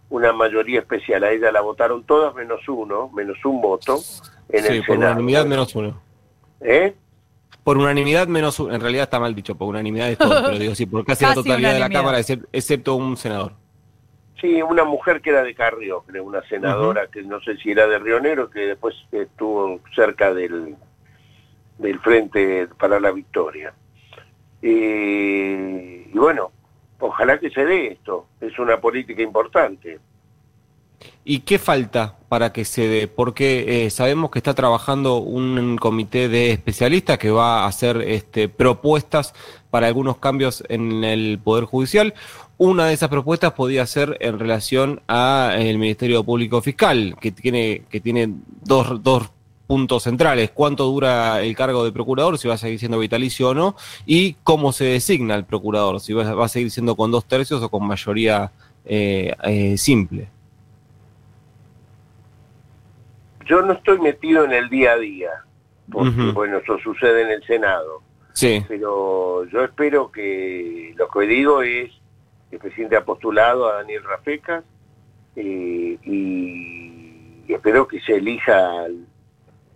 una 0.09 0.33
mayoría 0.33 0.81
especial. 0.81 1.23
A 1.23 1.31
ella 1.31 1.53
la 1.53 1.61
votaron 1.61 2.03
todas 2.03 2.35
menos 2.35 2.69
uno, 2.69 3.09
menos 3.15 3.39
un 3.45 3.61
voto 3.61 4.01
en 4.49 4.65
sí, 4.65 4.83
por 4.85 4.97
unanimidad 4.97 5.47
menos 5.47 5.75
uno. 5.77 6.01
¿Eh? 6.61 6.95
Por 7.64 7.78
unanimidad 7.78 8.26
menos. 8.26 8.59
En 8.59 8.81
realidad 8.81 9.04
está 9.04 9.21
mal 9.21 9.35
dicho, 9.35 9.54
por 9.54 9.69
unanimidad 9.69 10.11
es 10.11 10.19
todo, 10.19 10.42
pero 10.45 10.59
digo 10.59 10.75
sí, 10.75 10.87
por 10.87 11.04
casi, 11.04 11.25
la 11.25 11.35
totalidad 11.35 11.73
de 11.75 11.81
la 11.81 11.90
Cámara, 11.90 12.19
excepto 12.19 12.95
un 12.95 13.16
senador. 13.16 13.52
Sí, 14.40 14.61
una 14.61 14.85
mujer 14.85 15.21
que 15.21 15.31
era 15.31 15.45
de 15.45 15.54
Carrió, 15.54 16.02
creo, 16.02 16.25
una 16.25 16.42
senadora 16.49 17.07
que 17.07 17.23
no 17.23 17.40
sé 17.40 17.57
si 17.59 17.71
era 17.71 17.87
de 17.87 17.99
Río 18.00 18.19
Negro, 18.19 18.50
que 18.50 18.61
después 18.61 18.95
estuvo 19.12 19.81
cerca 19.95 20.35
del 20.35 20.76
del 21.78 21.99
Frente 22.00 22.69
para 22.78 23.00
la 23.00 23.11
Victoria. 23.11 23.73
y 24.61 26.04
bueno, 26.16 26.52
ojalá 27.00 27.38
que 27.38 27.50
se 27.50 27.64
dé 27.64 27.88
esto, 27.88 28.26
es 28.40 28.59
una 28.59 28.81
política 28.81 29.23
importante. 29.23 29.99
¿Y 31.25 31.41
qué 31.41 31.59
falta 31.59 32.17
para 32.29 32.52
que 32.52 32.64
se 32.64 32.88
dé? 32.88 33.07
Porque 33.07 33.85
eh, 33.87 33.91
sabemos 33.91 34.31
que 34.31 34.41
está 34.41 34.55
trabajando 34.55 35.19
un 35.19 35.76
comité 35.76 36.29
de 36.29 36.50
especialistas 36.50 37.19
que 37.19 37.31
va 37.31 37.62
a 37.62 37.67
hacer 37.67 37.99
este, 38.02 38.49
propuestas 38.49 39.33
para 39.71 39.87
algunos 39.87 40.19
cambios 40.19 40.64
en 40.69 41.05
el 41.05 41.38
Poder 41.38 41.64
Judicial. 41.64 42.14
Una 42.59 42.87
de 42.87 42.95
esas 42.95 43.09
propuestas 43.09 43.52
podía 43.52 43.87
ser 43.87 44.17
en 44.21 44.38
relación 44.38 45.00
al 45.07 45.79
Ministerio 45.79 46.25
Público 46.25 46.61
Fiscal, 46.61 47.17
que 47.21 47.31
tiene, 47.31 47.83
que 47.88 48.00
tiene 48.00 48.29
dos, 48.64 49.02
dos 49.02 49.31
puntos 49.69 50.02
centrales, 50.02 50.50
cuánto 50.50 50.85
dura 50.85 51.41
el 51.41 51.55
cargo 51.55 51.85
de 51.85 51.93
procurador, 51.93 52.37
si 52.37 52.49
va 52.49 52.55
a 52.55 52.59
seguir 52.59 52.79
siendo 52.79 52.99
vitalicio 52.99 53.50
o 53.50 53.55
no, 53.55 53.76
y 54.07 54.35
cómo 54.43 54.73
se 54.73 54.85
designa 54.85 55.35
el 55.35 55.45
procurador, 55.45 56.00
si 56.00 56.12
va, 56.12 56.45
a 56.45 56.49
seguir 56.49 56.71
siendo 56.71 56.97
con 56.97 57.11
dos 57.11 57.25
tercios 57.25 57.62
o 57.62 57.69
con 57.69 57.87
mayoría 57.87 58.50
eh, 58.85 59.35
eh, 59.45 59.79
simple. 59.79 60.29
Yo 63.47 63.63
no 63.63 63.73
estoy 63.73 63.99
metido 64.01 64.45
en 64.45 64.53
el 64.53 64.69
día 64.69 64.93
a 64.93 64.99
día, 64.99 65.31
porque 65.91 66.33
bueno, 66.33 66.59
eso 66.59 66.79
sucede 66.79 67.23
en 67.23 67.31
el 67.31 67.45
Senado. 67.45 68.03
Sí. 68.33 68.65
Pero 68.67 69.45
yo 69.47 69.65
espero 69.65 70.11
que 70.11 70.95
lo 70.97 71.09
que 71.09 71.27
digo 71.27 71.63
es 71.63 71.91
que 72.49 72.57
el 72.57 72.59
presidente 72.59 72.97
ha 72.97 73.05
postulado 73.05 73.69
a 73.69 73.75
Daniel 73.77 74.05
Rafecas 74.05 74.65
eh, 75.37 75.99
y, 76.03 77.43
y 77.47 77.53
espero 77.53 77.87
que 77.87 78.01
se 78.01 78.17
elija 78.17 78.87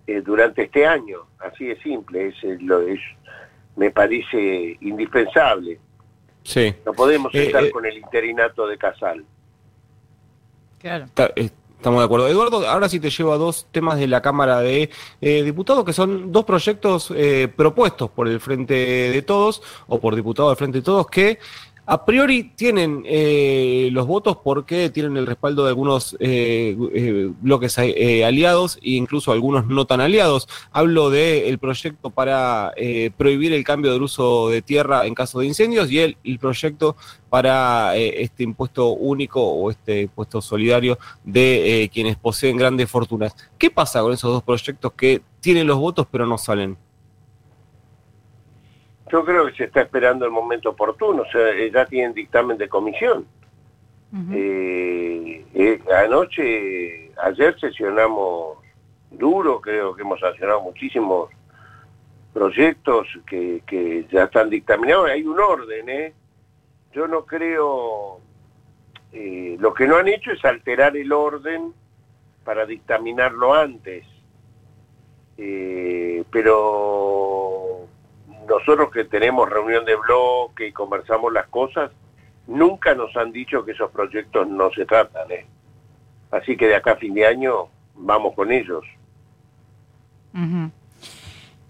eh, 0.07 0.21
durante 0.21 0.63
este 0.63 0.87
año, 0.87 1.27
así 1.39 1.67
de 1.67 1.83
simple, 1.83 2.29
es, 2.29 2.63
lo, 2.63 2.81
es 2.81 3.01
me 3.77 3.91
parece 3.91 4.79
indispensable. 4.81 5.79
Sí. 6.43 6.75
No 6.85 6.93
podemos 6.93 7.35
eh, 7.35 7.47
estar 7.47 7.65
eh, 7.65 7.71
con 7.71 7.85
el 7.85 7.99
interinato 7.99 8.67
de 8.67 8.79
Casal. 8.79 9.25
Claro. 10.79 11.07
Estamos 11.77 12.01
de 12.01 12.05
acuerdo. 12.05 12.29
Eduardo, 12.29 12.69
ahora 12.69 12.89
sí 12.89 12.99
te 13.01 13.11
llevo 13.11 13.33
a 13.33 13.39
dos 13.39 13.67
temas 13.71 13.99
de 13.99 14.09
la 14.09 14.23
Cámara 14.23 14.61
de 14.61 14.91
Diputados, 15.21 15.85
que 15.85 15.93
son 15.93 16.33
dos 16.33 16.45
proyectos 16.45 17.13
propuestos 17.57 18.11
por 18.11 18.29
el 18.29 18.41
Frente 18.41 18.75
de 18.75 19.23
Todos, 19.23 19.63
o 19.87 20.01
por 20.01 20.17
diputados 20.17 20.51
del 20.51 20.57
Frente 20.57 20.79
de 20.79 20.85
Todos, 20.85 21.07
que 21.07 21.39
a 21.89 22.05
priori 22.05 22.51
tienen 22.57 23.05
eh, 23.07 23.89
los 23.93 24.09
votos 24.09 24.39
porque 24.43 24.91
tienen 24.91 25.17
el 25.17 25.27
respaldo 25.27 25.63
de 25.63 25.69
algunos 25.69 26.17
eh, 26.19 26.77
eh, 26.93 27.31
bloques 27.41 27.79
aliados 27.79 28.77
e 28.83 28.91
incluso 28.91 29.31
algunos 29.31 29.67
no 29.69 29.87
tan 29.87 30.01
aliados. 30.01 30.49
Hablo 30.73 31.11
del 31.11 31.59
proyecto 31.59 32.11
para 32.11 32.73
prohibir 33.17 33.53
el 33.53 33.63
cambio 33.63 33.93
del 33.93 34.03
uso 34.03 34.49
de 34.49 34.63
tierra 34.63 35.07
en 35.07 35.15
caso 35.15 35.39
de 35.39 35.47
incendios 35.47 35.91
y 35.91 36.01
el 36.01 36.39
proyecto 36.41 36.97
para 37.31 37.97
este 37.97 38.43
impuesto 38.43 38.89
único 38.89 39.43
o 39.43 39.71
este 39.71 40.03
impuesto 40.03 40.41
solidario 40.41 40.99
de 41.25 41.89
quienes 41.93 42.17
poseen 42.17 42.57
grandes 42.57 42.91
fortunas. 42.91 43.35
¿Qué 43.59 43.71
pasa 43.71 44.01
con 44.01 44.13
esos 44.13 44.33
dos 44.33 44.43
proyectos 44.43 44.93
que 44.93 45.23
tienen 45.41 45.67
los 45.67 45.79
votos 45.79 46.07
pero 46.11 46.27
no 46.27 46.37
salen? 46.37 46.77
Yo 49.11 49.25
creo 49.25 49.47
que 49.47 49.53
se 49.55 49.65
está 49.65 49.83
esperando 49.83 50.25
el 50.25 50.33
momento 50.33 50.71
oportuno, 50.71 51.23
o 51.23 51.31
sea, 51.31 51.51
eh, 51.51 51.71
ya 51.73 51.87
tienen 51.87 52.13
dictamen 52.13 52.59
de 52.59 52.69
comisión. 52.69 53.27
Eh, 54.33 55.45
eh, 55.55 55.81
anoche, 55.95 57.13
ayer 57.23 57.59
sesionamos 57.61 58.59
duro, 59.11 59.61
creo 59.61 59.95
que 59.95 60.03
hemos 60.03 60.19
sesionado 60.19 60.63
muchísimos 60.63 61.31
proyectos 62.33 63.07
que, 63.27 63.63
que 63.67 64.07
ya 64.11 64.25
están 64.25 64.49
dictaminados, 64.49 65.11
hay 65.11 65.23
un 65.23 65.39
orden, 65.39 65.89
¿eh? 65.89 66.15
Yo 66.93 67.07
no 67.07 67.27
creo, 67.27 68.21
lo 69.13 69.75
que 69.75 69.87
no 69.87 69.97
han 69.97 70.09
hecho 70.09 70.33
es 70.33 70.43
alterar 70.45 70.97
el 70.97 71.13
orden 71.13 71.75
para 72.43 72.65
dictaminarlo 72.65 73.53
antes, 73.53 74.07
pero 76.31 77.36
nosotros 78.49 78.91
que 78.91 79.05
tenemos 79.05 79.49
reunión 79.49 79.85
de 79.85 79.97
bloque 79.97 80.69
y 80.69 80.73
conversamos 80.73 81.33
las 81.33 81.47
cosas, 81.49 81.91
nunca 82.47 82.95
nos 82.95 83.15
han 83.17 83.33
dicho 83.33 83.65
que 83.65 83.73
esos 83.73 83.91
proyectos 83.91 84.49
no 84.49 84.71
se 84.73 84.85
tratan. 84.85 85.31
¿eh? 85.31 85.47
Así 86.31 86.57
que 86.57 86.67
de 86.69 86.77
acá 86.77 86.93
a 86.93 86.97
fin 86.97 87.15
de 87.15 87.27
año 87.27 87.69
vamos 87.95 88.35
con 88.35 88.53
ellos. 88.53 88.85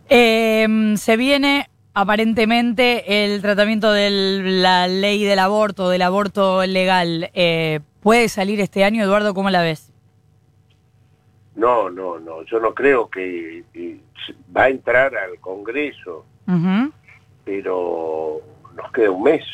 Em, 0.09 0.97
se 0.97 1.17
viene 1.17 1.69
aparentemente 1.95 3.25
el 3.25 3.41
tratamiento 3.41 3.93
de 3.93 4.11
la 4.43 4.89
ley 4.89 5.25
del 5.25 5.39
aborto, 5.39 5.89
del 5.89 6.03
aborto 6.03 6.67
legal. 6.67 7.31
Eh, 7.35 7.81
¿Puede 8.01 8.29
salir 8.29 8.61
este 8.61 8.85
año, 8.85 9.03
Eduardo? 9.03 9.35
¿Cómo 9.35 9.51
la 9.51 9.63
ves? 9.63 9.93
No, 11.55 11.91
no, 11.91 12.19
no. 12.19 12.43
Yo 12.43 12.61
no 12.61 12.75
creo 12.75 13.09
que 13.09 13.65
va 14.55 14.65
a 14.65 14.69
entrar 14.69 15.17
al 15.17 15.39
Congreso 15.41 16.25
pero 17.45 18.41
nos 18.75 18.93
queda 18.93 19.11
un 19.11 19.23
mes. 19.23 19.45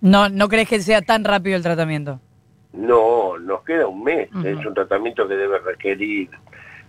No, 0.00 0.28
¿No 0.28 0.48
crees 0.48 0.68
que 0.68 0.80
sea 0.80 1.02
tan 1.02 1.24
rápido 1.24 1.56
el 1.56 1.62
tratamiento? 1.62 2.20
No, 2.72 3.38
nos 3.38 3.62
queda 3.62 3.86
un 3.86 4.02
mes. 4.02 4.28
Es 4.44 4.64
un 4.64 4.74
tratamiento 4.74 5.28
que 5.28 5.34
debe 5.34 5.58
requerir. 5.60 6.30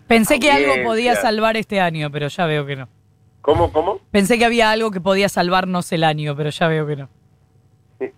Pensé 0.08 0.40
que 0.40 0.52
algo 0.52 0.74
podía 0.84 1.16
salvar 1.16 1.58
este 1.58 1.80
año, 1.80 2.10
pero 2.12 2.28
ya 2.28 2.46
veo 2.46 2.66
que 2.66 2.76
no. 2.76 2.90
¿Cómo, 3.42 3.72
cómo? 3.74 4.00
Pensé 4.12 4.38
que 4.38 4.46
había 4.46 4.72
algo 4.72 4.90
que 4.92 5.02
podía 5.02 5.28
salvarnos 5.28 5.92
el 5.92 6.04
año, 6.04 6.36
pero 6.36 6.50
ya 6.50 6.68
veo 6.68 6.88
que 6.88 6.96
no. 6.96 7.10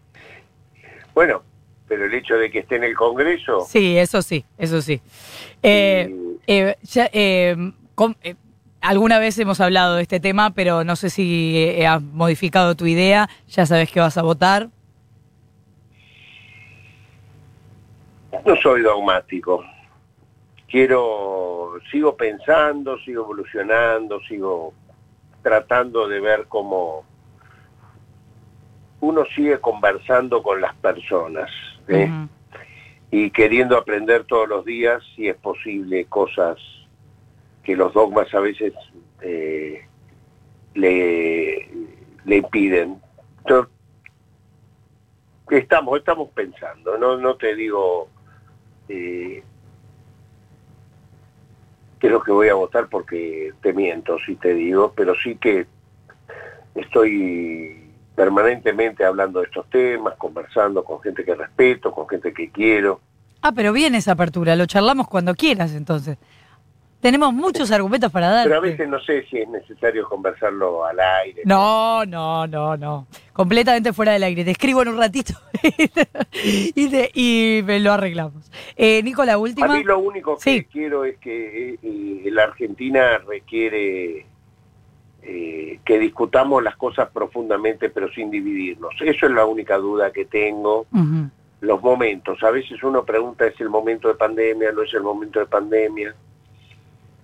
bueno, 1.15 1.41
pero 1.87 2.05
el 2.05 2.13
hecho 2.13 2.35
de 2.35 2.51
que 2.51 2.59
esté 2.59 2.75
en 2.75 2.83
el 2.83 2.95
Congreso. 2.95 3.65
Sí, 3.67 3.97
eso 3.97 4.21
sí, 4.21 4.45
eso 4.57 4.81
sí. 4.81 5.01
Eh, 5.63 6.37
eh, 6.47 6.75
eh, 7.11 7.71
Alguna 8.85 9.17
vez 9.17 9.37
hemos 9.39 9.59
hablado 9.61 9.95
de 9.95 10.03
este 10.03 10.19
tema, 10.19 10.51
pero 10.51 10.83
no 10.83 10.95
sé 10.95 11.09
si 11.09 11.57
eh, 11.57 11.87
has 11.87 12.01
modificado 12.01 12.75
tu 12.75 12.85
idea. 12.85 13.27
Ya 13.47 13.65
sabes 13.65 13.91
que 13.91 13.99
vas 13.99 14.17
a 14.17 14.21
votar. 14.21 14.69
No 18.45 18.55
soy 18.57 18.81
dogmático. 18.81 19.65
Quiero, 20.67 21.73
sigo 21.89 22.15
pensando, 22.15 22.99
sigo 22.99 23.23
evolucionando, 23.23 24.19
sigo 24.21 24.73
tratando 25.41 26.07
de 26.07 26.19
ver 26.19 26.45
cómo 26.47 27.03
uno 29.01 29.25
sigue 29.35 29.59
conversando 29.59 30.43
con 30.43 30.61
las 30.61 30.75
personas. 30.75 31.49
¿eh? 31.87 32.09
y 33.11 33.31
queriendo 33.31 33.77
aprender 33.77 34.25
todos 34.25 34.47
los 34.47 34.65
días, 34.65 35.01
si 35.15 35.27
es 35.27 35.37
posible, 35.37 36.05
cosas 36.05 36.57
que 37.65 37.75
los 37.75 37.93
dogmas 37.93 38.33
a 38.33 38.39
veces 38.39 38.73
eh, 39.21 39.85
le, 40.75 41.69
le 42.23 42.37
impiden. 42.37 43.01
estamos, 45.49 45.97
estamos 45.97 46.29
pensando, 46.29 46.97
no, 46.97 47.17
no 47.17 47.35
te 47.35 47.55
digo 47.55 48.07
eh, 48.87 49.43
es 52.05 52.11
lo 52.11 52.21
que 52.21 52.31
voy 52.31 52.49
a 52.49 52.53
votar 52.53 52.87
porque 52.87 53.53
te 53.61 53.73
miento 53.73 54.17
si 54.25 54.35
te 54.35 54.53
digo, 54.53 54.93
pero 54.95 55.13
sí 55.15 55.35
que 55.35 55.65
estoy 56.75 57.91
permanentemente 58.15 59.03
hablando 59.03 59.39
de 59.39 59.45
estos 59.45 59.69
temas, 59.69 60.15
conversando 60.17 60.83
con 60.83 61.01
gente 61.01 61.25
que 61.25 61.35
respeto, 61.35 61.91
con 61.91 62.07
gente 62.07 62.33
que 62.33 62.49
quiero. 62.49 63.01
Ah, 63.41 63.51
pero 63.53 63.73
bien 63.73 63.95
esa 63.95 64.13
apertura, 64.13 64.55
lo 64.55 64.65
charlamos 64.65 65.07
cuando 65.07 65.35
quieras 65.35 65.73
entonces. 65.73 66.17
Tenemos 67.05 67.35
muchos 67.35 67.69
argumentos 67.69 68.11
para 68.11 68.29
dar. 68.29 68.45
Pero 68.45 68.57
a 68.57 68.61
veces 68.61 68.89
no 68.89 68.99
sé 68.99 69.27
si 69.29 69.37
es 69.37 69.47
necesario 69.47 70.09
conversarlo 70.09 70.83
al 70.85 70.99
aire. 70.99 71.43
No, 71.45 72.03
no, 72.03 72.47
no, 72.47 72.75
no. 72.77 73.05
Completamente 73.31 73.93
fuera 73.93 74.13
del 74.13 74.23
aire. 74.23 74.43
Te 74.43 74.49
escribo 74.49 74.81
en 74.81 74.87
un 74.87 74.97
ratito 74.97 75.33
y, 76.33 77.61
me 77.63 77.79
lo 77.79 77.93
arreglamos. 77.93 78.51
Eh, 78.75 79.03
Nico, 79.03 79.23
la 79.23 79.37
última. 79.37 79.71
A 79.71 79.77
mí 79.77 79.83
lo 79.83 79.99
único 79.99 80.35
que 80.35 80.65
quiero 80.65 81.05
es 81.05 81.19
que 81.19 81.73
eh, 81.73 81.79
eh, 81.83 82.29
la 82.31 82.45
Argentina 82.45 83.19
requiere 83.19 84.25
eh, 85.21 85.79
que 85.85 85.99
discutamos 85.99 86.63
las 86.63 86.75
cosas 86.75 87.09
profundamente 87.11 87.91
pero 87.91 88.11
sin 88.13 88.31
dividirnos. 88.31 88.95
Eso 88.99 89.27
es 89.27 89.31
la 89.31 89.45
única 89.45 89.77
duda 89.77 90.11
que 90.11 90.25
tengo. 90.25 90.87
Los 91.61 91.83
momentos. 91.83 92.41
A 92.41 92.49
veces 92.49 92.81
uno 92.81 93.05
pregunta, 93.05 93.45
¿es 93.45 93.61
el 93.61 93.69
momento 93.69 94.07
de 94.07 94.15
pandemia? 94.15 94.71
¿No 94.71 94.81
es 94.81 94.91
el 94.95 95.03
momento 95.03 95.37
de 95.37 95.45
pandemia? 95.45 96.15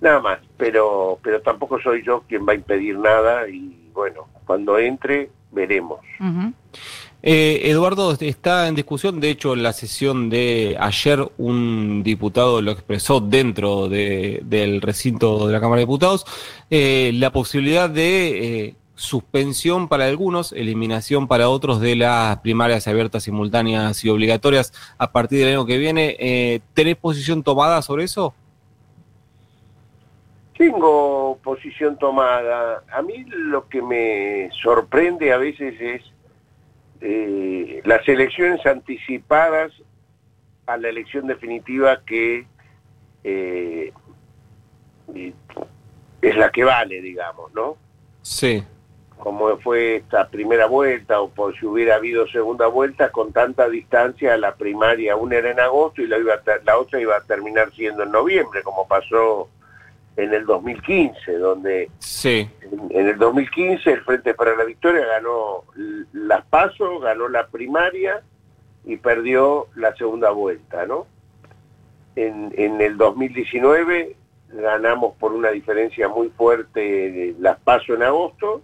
Nada 0.01 0.19
más, 0.19 0.39
pero, 0.57 1.19
pero 1.23 1.41
tampoco 1.41 1.79
soy 1.79 2.03
yo 2.03 2.23
quien 2.27 2.45
va 2.45 2.53
a 2.53 2.55
impedir 2.55 2.97
nada 2.97 3.47
y 3.47 3.89
bueno, 3.93 4.27
cuando 4.45 4.79
entre 4.79 5.29
veremos. 5.51 5.99
Eh, 7.23 7.61
Eduardo, 7.65 8.17
está 8.19 8.67
en 8.67 8.73
discusión, 8.73 9.19
de 9.19 9.29
hecho, 9.29 9.53
en 9.53 9.61
la 9.61 9.73
sesión 9.73 10.29
de 10.31 10.75
ayer 10.79 11.31
un 11.37 12.01
diputado 12.03 12.63
lo 12.63 12.71
expresó 12.71 13.19
dentro 13.21 13.89
del 13.89 14.81
recinto 14.81 15.45
de 15.45 15.53
la 15.53 15.59
Cámara 15.59 15.79
de 15.79 15.85
Diputados, 15.85 16.25
eh, 16.71 17.11
la 17.13 17.31
posibilidad 17.31 17.87
de 17.87 18.65
eh, 18.65 18.75
suspensión 18.95 19.87
para 19.87 20.05
algunos, 20.05 20.51
eliminación 20.51 21.27
para 21.27 21.49
otros 21.49 21.79
de 21.79 21.95
las 21.95 22.39
primarias 22.39 22.87
abiertas, 22.87 23.23
simultáneas 23.23 24.03
y 24.03 24.09
obligatorias 24.09 24.73
a 24.97 25.11
partir 25.11 25.39
del 25.39 25.49
año 25.49 25.65
que 25.67 25.77
viene. 25.77 26.61
¿Tenés 26.73 26.95
posición 26.97 27.43
tomada 27.43 27.83
sobre 27.83 28.05
eso? 28.05 28.33
Tengo 30.61 31.39
posición 31.43 31.97
tomada. 31.97 32.83
A 32.91 33.01
mí 33.01 33.25
lo 33.29 33.67
que 33.67 33.81
me 33.81 34.47
sorprende 34.61 35.33
a 35.33 35.37
veces 35.37 35.73
es 35.81 36.03
eh, 37.01 37.81
las 37.83 38.07
elecciones 38.07 38.63
anticipadas 38.67 39.71
a 40.67 40.77
la 40.77 40.89
elección 40.89 41.25
definitiva 41.25 42.01
que 42.05 42.45
eh, 43.23 43.91
es 46.21 46.37
la 46.37 46.51
que 46.51 46.63
vale, 46.63 47.01
digamos, 47.01 47.51
¿no? 47.55 47.77
Sí. 48.21 48.63
Como 49.17 49.57
fue 49.61 49.95
esta 49.95 50.29
primera 50.29 50.67
vuelta 50.67 51.21
o 51.21 51.29
por 51.29 51.57
si 51.57 51.65
hubiera 51.65 51.95
habido 51.95 52.27
segunda 52.27 52.67
vuelta 52.67 53.11
con 53.11 53.33
tanta 53.33 53.67
distancia, 53.67 54.37
la 54.37 54.53
primaria 54.53 55.15
una 55.15 55.37
era 55.37 55.49
en 55.49 55.59
agosto 55.59 56.03
y 56.03 56.07
la, 56.07 56.19
iba 56.19 56.39
la 56.63 56.77
otra 56.77 57.01
iba 57.01 57.17
a 57.17 57.23
terminar 57.23 57.73
siendo 57.73 58.03
en 58.03 58.11
noviembre, 58.11 58.61
como 58.61 58.87
pasó 58.87 59.49
en 60.17 60.33
el 60.33 60.45
2015, 60.45 61.37
donde 61.37 61.89
sí. 61.99 62.49
en, 62.89 63.07
el 63.07 63.17
2015 63.17 63.91
el 63.91 64.01
Frente 64.01 64.33
para 64.33 64.55
la 64.55 64.63
Victoria 64.63 65.05
ganó 65.05 65.63
las 66.13 66.45
pasos, 66.45 67.01
ganó 67.01 67.27
la 67.29 67.47
primaria 67.47 68.21
y 68.83 68.97
perdió 68.97 69.67
la 69.75 69.95
segunda 69.95 70.31
vuelta, 70.31 70.85
¿no? 70.85 71.07
En, 72.15 72.53
en 72.57 72.81
el 72.81 72.97
2019 72.97 74.15
ganamos 74.53 75.15
por 75.15 75.31
una 75.31 75.49
diferencia 75.49 76.09
muy 76.09 76.29
fuerte 76.29 77.35
las 77.39 77.57
pasos 77.59 77.95
en 77.95 78.03
agosto 78.03 78.61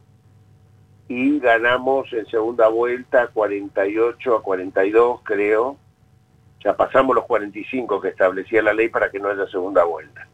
y 1.08 1.40
ganamos 1.40 2.12
en 2.12 2.26
segunda 2.28 2.68
vuelta 2.68 3.28
48 3.28 4.36
a 4.36 4.44
42, 4.44 5.22
creo. 5.24 5.78
Ya 6.64 6.76
pasamos 6.76 7.16
los 7.16 7.26
45 7.26 8.02
que 8.02 8.10
establecía 8.10 8.62
la 8.62 8.74
ley 8.74 8.90
para 8.90 9.10
que 9.10 9.20
no 9.20 9.30
haya 9.30 9.48
segunda 9.48 9.86
vuelta. 9.86 10.28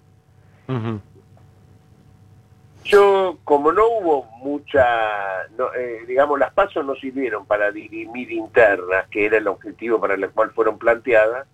Yo, 2.85 3.37
como 3.45 3.71
no 3.71 3.87
hubo 3.87 4.25
mucha, 4.39 5.43
eh, 5.77 6.03
digamos, 6.05 6.37
las 6.37 6.53
pasos 6.53 6.85
no 6.85 6.95
sirvieron 6.95 7.45
para 7.45 7.71
dirimir 7.71 8.31
internas, 8.31 9.07
que 9.09 9.25
era 9.25 9.37
el 9.37 9.47
objetivo 9.47 9.99
para 10.01 10.15
el 10.15 10.29
cual 10.31 10.51
fueron 10.51 10.77
planteadas, 10.77 11.47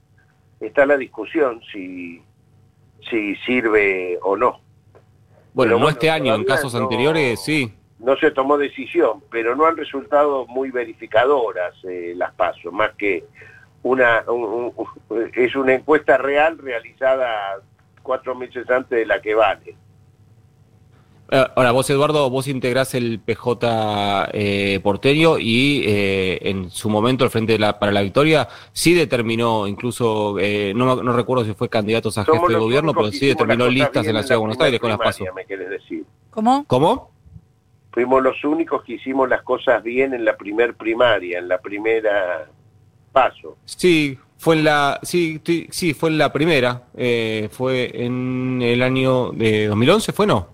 está 0.59 0.85
la 0.85 0.97
discusión 0.97 1.61
si, 1.71 2.21
si 3.09 3.35
sirve 3.37 4.17
o 4.23 4.35
no. 4.35 4.59
Bueno, 5.53 5.77
no 5.77 5.89
este 5.89 6.09
año, 6.09 6.33
en 6.33 6.45
casos 6.45 6.73
anteriores 6.73 7.39
sí. 7.41 7.73
No 7.99 8.15
se 8.15 8.31
tomó 8.31 8.57
decisión, 8.57 9.21
pero 9.29 9.55
no 9.55 9.65
han 9.65 9.77
resultado 9.77 10.47
muy 10.47 10.71
verificadoras 10.71 11.75
eh, 11.83 12.13
las 12.15 12.33
pasos, 12.33 12.71
más 12.71 12.91
que 12.95 13.25
una 13.83 14.23
es 15.35 15.55
una 15.55 15.73
encuesta 15.73 16.17
real 16.17 16.57
realizada 16.57 17.61
cuatro 18.09 18.33
meses 18.33 18.67
antes 18.71 18.97
de 18.97 19.05
la 19.05 19.21
que 19.21 19.35
vale. 19.35 19.75
Eh, 21.29 21.45
ahora, 21.55 21.69
vos, 21.69 21.87
Eduardo, 21.91 22.27
vos 22.31 22.47
integrás 22.47 22.95
el 22.95 23.19
PJ 23.19 24.29
eh, 24.33 24.79
porteño 24.81 25.37
y 25.37 25.83
eh, 25.85 26.39
en 26.41 26.71
su 26.71 26.89
momento 26.89 27.23
el 27.23 27.29
Frente 27.29 27.59
para 27.79 27.91
la 27.91 28.01
Victoria 28.01 28.47
sí 28.71 28.95
determinó, 28.95 29.67
incluso, 29.67 30.39
eh, 30.39 30.73
no, 30.75 31.03
no, 31.03 31.13
recuerdo 31.13 31.45
si 31.45 31.53
fue 31.53 31.69
candidatos 31.69 32.17
a 32.17 32.25
jefe 32.25 32.47
de 32.47 32.55
gobierno, 32.55 32.95
pero 32.95 33.11
sí 33.11 33.27
determinó 33.27 33.67
listas 33.67 34.07
en 34.07 34.15
la 34.15 34.23
Ciudad 34.23 34.37
de 34.37 34.39
Buenos 34.39 34.59
Aires 34.59 34.79
con 34.79 34.89
las 34.89 34.97
pasos. 34.97 35.27
Me 35.35 35.45
decir. 35.55 36.03
¿Cómo? 36.31 36.65
¿Cómo? 36.65 37.11
Fuimos 37.91 38.23
los 38.23 38.43
únicos 38.43 38.83
que 38.83 38.93
hicimos 38.93 39.29
las 39.29 39.43
cosas 39.43 39.83
bien 39.83 40.15
en 40.15 40.25
la 40.25 40.35
primer 40.35 40.73
primaria, 40.73 41.37
en 41.37 41.47
la 41.47 41.59
primera 41.59 42.49
paso. 43.11 43.57
Sí, 43.65 44.17
fue 44.39 44.55
en 44.55 44.63
la, 44.63 45.01
sí, 45.03 45.41
sí, 45.69 45.93
fue 45.93 46.09
en 46.09 46.17
la 46.17 46.31
primera, 46.31 46.83
eh, 46.95 47.49
fue 47.51 47.91
en 47.93 48.61
el 48.61 48.81
año 48.81 49.31
de 49.33 49.67
2011, 49.67 50.13
¿fue 50.13 50.25
no? 50.25 50.47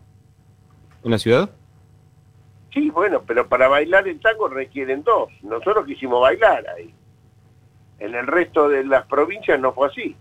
¿En 1.03 1.11
la 1.11 1.19
ciudad? 1.19 1.51
Sí, 2.73 2.89
bueno, 2.89 3.21
pero 3.27 3.47
para 3.47 3.67
bailar 3.67 4.07
el 4.07 4.19
tango 4.19 4.47
requieren 4.47 5.03
dos. 5.03 5.29
Nosotros 5.43 5.85
quisimos 5.85 6.19
bailar 6.19 6.67
ahí. 6.75 6.91
En 7.99 8.15
el 8.15 8.25
resto 8.25 8.69
de 8.69 8.83
las 8.85 9.05
provincias 9.05 9.59
no 9.59 9.71
fue 9.71 9.87
así. 9.87 10.15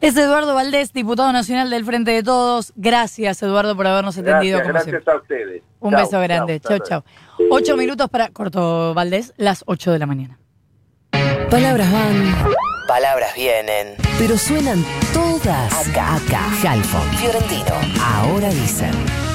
Es 0.00 0.16
Eduardo 0.16 0.56
Valdés, 0.56 0.92
diputado 0.92 1.32
nacional 1.32 1.70
del 1.70 1.84
Frente 1.84 2.10
de 2.10 2.24
Todos. 2.24 2.72
Gracias, 2.74 3.40
Eduardo, 3.40 3.76
por 3.76 3.86
habernos 3.86 4.18
atendido. 4.18 4.58
Gracias, 4.58 5.06
a 5.06 5.16
ustedes. 5.16 5.62
Un 5.78 5.92
beso 5.94 6.20
grande. 6.20 6.58
Chau, 6.58 6.80
chau. 6.80 7.04
Ocho 7.50 7.76
minutos 7.76 8.08
para, 8.08 8.30
corto 8.30 8.94
Valdés, 8.94 9.32
las 9.36 9.62
ocho 9.68 9.92
de 9.92 10.00
la 10.00 10.06
mañana. 10.06 10.41
Palabras 11.52 11.92
van, 11.92 12.34
palabras 12.88 13.34
vienen, 13.34 13.94
pero 14.18 14.38
suenan 14.38 14.82
todas. 15.12 15.86
Acá, 15.86 16.16
acá. 16.16 16.46
Halfon, 16.66 17.06
Fiorentino, 17.18 17.74
ahora 18.02 18.48
dicen. 18.48 19.31